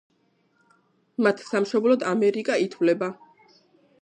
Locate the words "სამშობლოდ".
1.49-2.07